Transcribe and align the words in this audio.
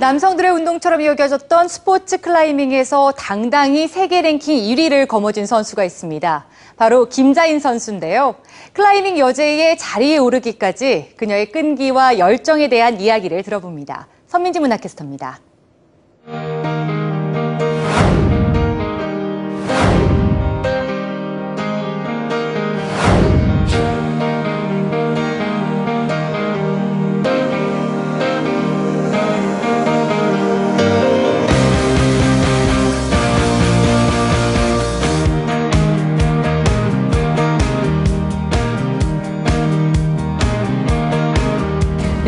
남성들의 0.00 0.50
운동처럼 0.52 1.04
여겨졌던 1.04 1.68
스포츠 1.68 2.22
클라이밍에서 2.22 3.12
당당히 3.18 3.86
세계 3.86 4.22
랭킹 4.22 4.56
1위를 4.56 5.06
거머쥔 5.06 5.44
선수가 5.44 5.84
있습니다. 5.84 6.46
바로 6.78 7.06
김자인 7.06 7.60
선수인데요. 7.60 8.36
클라이밍 8.72 9.18
여제의 9.18 9.76
자리에 9.76 10.16
오르기까지 10.16 11.12
그녀의 11.18 11.52
끈기와 11.52 12.18
열정에 12.18 12.70
대한 12.70 12.98
이야기를 12.98 13.42
들어봅니다. 13.42 14.08
선민지 14.26 14.58
문화캐스터입니다. 14.60 15.38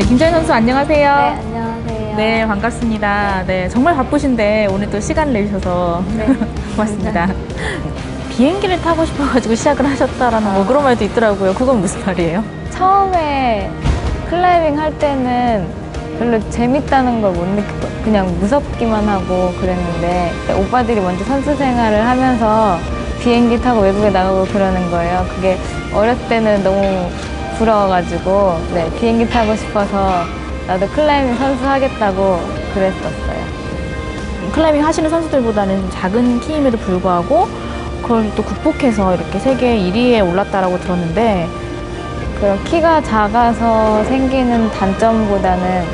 네, 0.02 0.08
김자연 0.08 0.32
선수 0.34 0.52
안녕하세요. 0.52 1.14
네, 1.16 1.22
안녕하세요. 1.38 2.16
네, 2.16 2.46
반갑습니다. 2.46 3.44
네, 3.46 3.68
정말 3.68 3.94
바쁘신데 3.94 4.66
오늘 4.70 4.90
또 4.90 4.98
시간을 4.98 5.32
내주셔서 5.32 6.02
네. 6.16 6.26
고맙습니다. 6.74 7.28
비행기를 8.30 8.80
타고 8.80 9.04
싶어가지고 9.04 9.54
시작을 9.54 9.86
하셨다라는 9.88 10.54
뭐 10.54 10.66
그런 10.66 10.82
말도 10.82 11.04
있더라고요. 11.04 11.54
그건 11.54 11.80
무슨 11.80 12.04
말이에요? 12.04 12.42
처음에 12.70 13.70
클라이밍 14.28 14.78
할 14.78 14.98
때는 14.98 15.68
별로 16.18 16.50
재밌다는 16.50 17.20
걸 17.22 17.32
못 17.32 17.46
느끼고 17.46 17.88
그냥 18.04 18.26
무섭기만 18.40 19.08
하고 19.08 19.52
그랬는데 19.60 20.32
오빠들이 20.58 21.00
먼저 21.00 21.24
선수 21.24 21.54
생활을 21.54 22.04
하면서 22.04 22.78
비행기 23.20 23.60
타고 23.60 23.80
외국에 23.80 24.10
나가고 24.10 24.44
그러는 24.46 24.90
거예요. 24.90 25.24
그게 25.36 25.56
어렸을 25.94 26.26
때는 26.28 26.64
너무 26.64 27.08
부러워가지고 27.58 28.60
네, 28.74 28.90
비행기 28.98 29.28
타고 29.28 29.54
싶어서 29.54 30.24
나도 30.66 30.86
클라이밍 30.88 31.36
선수 31.36 31.64
하겠다고 31.64 32.40
그랬었어요. 32.74 33.42
클라이밍 34.52 34.84
하시는 34.84 35.08
선수들보다는 35.08 35.80
좀 35.80 35.90
작은 35.90 36.40
키임에도 36.40 36.78
불구하고 36.78 37.48
그걸 38.02 38.30
또 38.34 38.42
극복해서 38.42 39.14
이렇게 39.14 39.38
세계 39.38 39.76
1위에 39.76 40.28
올랐다라고 40.28 40.78
들었는데 40.80 41.48
그런 42.40 42.62
키가 42.64 43.02
작아서 43.02 44.04
생기는 44.04 44.70
단점보다는 44.70 45.84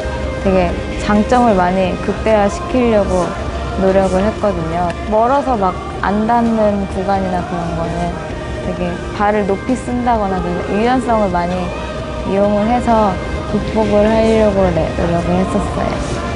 되게 0.42 0.72
장점을 1.00 1.54
많이 1.54 2.00
극대화시키려고 2.02 3.26
노력을 3.80 4.22
했거든요. 4.24 4.88
멀어서 5.10 5.56
막 5.56 5.88
안 6.00 6.26
닿는 6.26 6.86
구간이나 6.88 7.44
그런 7.48 7.76
거는 7.76 8.37
되게 8.68 8.92
발을 9.16 9.46
높이 9.46 9.74
쓴다거나 9.74 10.42
그 10.42 10.74
유연성을 10.74 11.30
많이 11.30 11.54
이용을 12.30 12.66
해서 12.66 13.12
극복을 13.50 14.06
하려고 14.06 14.62
네, 14.74 14.92
노력을 14.98 15.30
했었어요. 15.30 15.86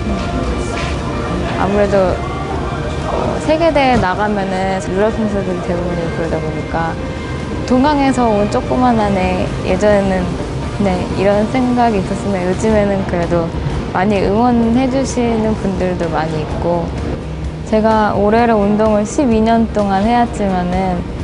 음. 0.07 1.57
아무래도 1.61 1.99
어, 1.99 3.39
세계대회 3.41 3.97
나가면은 3.97 4.81
유럽 4.89 5.13
선수들이 5.13 5.61
대부분이 5.63 6.17
그러다 6.17 6.39
보니까 6.39 6.95
동강에서 7.67 8.27
온 8.27 8.51
조그만한 8.51 9.15
애 9.17 9.47
예전에는 9.67 10.25
네 10.83 11.07
이런 11.19 11.47
생각이 11.53 11.99
있었으면 11.99 12.47
요즘에는 12.49 13.07
그래도 13.07 13.47
많이 13.93 14.19
응원해 14.23 14.91
주시는 14.91 15.55
분들도 15.57 16.09
많이 16.09 16.41
있고 16.41 16.89
제가 17.67 18.15
올해로 18.15 18.57
운동을 18.57 19.05
12년 19.05 19.71
동안 19.75 20.03
해왔지만은 20.03 21.22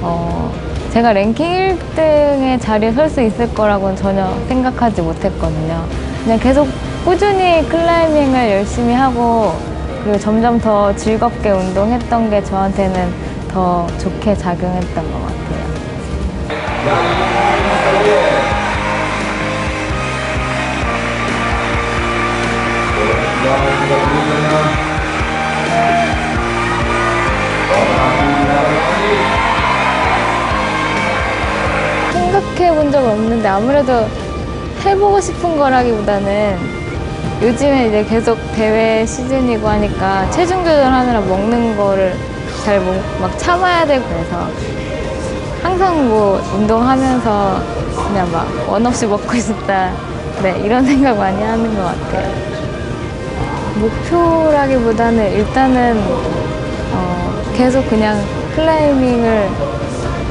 어 0.00 0.52
제가 0.92 1.12
랭킹 1.12 1.78
1등의 1.96 2.60
자리에 2.60 2.92
설 2.92 3.08
수 3.10 3.20
있을 3.22 3.52
거라고는 3.54 3.96
전혀 3.96 4.28
생각하지 4.48 5.02
못했거든요. 5.02 5.84
그냥 6.24 6.38
계속 6.38 6.68
꾸준히 7.04 7.66
클라이밍을 7.68 8.50
열심히 8.50 8.94
하고 8.94 9.52
그리고 10.02 10.18
점점 10.18 10.58
더 10.60 10.94
즐겁게 10.96 11.50
운동했던 11.50 12.30
게 12.30 12.42
저한테는 12.42 13.12
더 13.48 13.86
좋게 13.98 14.34
작용했던 14.36 14.94
것 15.12 15.20
같아요. 15.22 15.77
해본 32.88 32.92
적은 32.92 33.10
없는데 33.10 33.48
아무래도 33.48 34.06
해보고 34.84 35.20
싶은 35.20 35.58
거라기보다는 35.58 36.56
요즘에 37.42 37.88
이제 37.88 38.04
계속 38.04 38.38
대회 38.54 39.04
시즌이고 39.04 39.68
하니까 39.68 40.30
체중 40.30 40.64
조절하느라 40.64 41.20
먹는 41.20 41.76
거를 41.76 42.14
잘 42.64 42.80
막 43.20 43.36
참아야 43.38 43.86
되고 43.86 44.04
그래서 44.08 44.48
항상 45.62 46.08
뭐 46.08 46.40
운동하면서 46.54 47.62
그냥 48.08 48.32
막 48.32 48.46
원 48.68 48.86
없이 48.86 49.06
먹고 49.06 49.34
있었다. 49.36 49.92
네, 50.42 50.58
이런 50.64 50.84
생각 50.86 51.16
많이 51.18 51.42
하는 51.42 51.74
것 51.76 51.82
같아요. 51.84 52.32
목표라기보다는 53.76 55.32
일단은 55.32 56.02
어, 56.94 57.52
계속 57.54 57.86
그냥 57.88 58.18
클라이밍을 58.54 59.48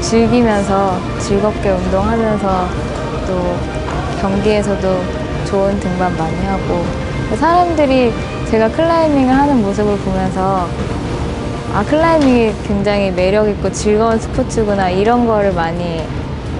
즐기면서 0.00 0.98
즐겁게 1.18 1.70
운동하면서 1.70 2.68
또 3.26 3.56
경기에서도 4.20 5.02
좋은 5.46 5.78
등반 5.80 6.16
많이 6.16 6.36
하고 6.46 6.84
사람들이 7.36 8.12
제가 8.50 8.70
클라이밍을 8.70 9.34
하는 9.34 9.62
모습을 9.62 9.96
보면서 9.98 10.66
아 11.74 11.84
클라이밍이 11.84 12.54
굉장히 12.66 13.10
매력 13.10 13.48
있고 13.48 13.70
즐거운 13.70 14.18
스포츠구나 14.18 14.88
이런 14.88 15.26
거를 15.26 15.52
많이 15.52 16.02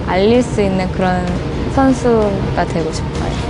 알릴 0.07 0.43
수 0.43 0.61
있는 0.61 0.91
그런 0.91 1.25
선수가 1.73 2.65
되고 2.65 2.91
싶어요. 2.91 3.48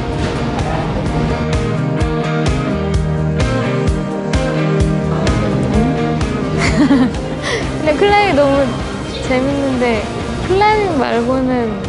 재밌는데 9.30 10.02
클라이밍 10.48 10.98
말고는 10.98 11.84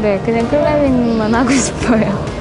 네 0.00 0.18
그냥 0.24 0.48
클라이밍만 0.48 1.34
하고 1.34 1.50
싶어요. 1.52 2.33